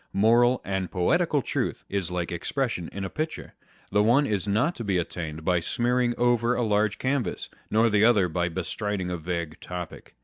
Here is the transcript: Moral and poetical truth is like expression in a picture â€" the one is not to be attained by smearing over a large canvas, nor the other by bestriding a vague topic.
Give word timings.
Moral 0.13 0.61
and 0.65 0.89
poetical 0.89 1.43
truth 1.43 1.83
is 1.87 2.09
like 2.09 2.31
expression 2.31 2.89
in 2.91 3.05
a 3.05 3.09
picture 3.11 3.53
â€" 3.53 3.65
the 3.91 4.01
one 4.01 4.25
is 4.25 4.47
not 4.47 4.73
to 4.73 4.83
be 4.83 4.97
attained 4.97 5.45
by 5.45 5.59
smearing 5.59 6.15
over 6.17 6.55
a 6.55 6.63
large 6.63 6.97
canvas, 6.97 7.49
nor 7.69 7.87
the 7.87 8.03
other 8.03 8.27
by 8.27 8.49
bestriding 8.49 9.11
a 9.11 9.17
vague 9.17 9.59
topic. 9.59 10.15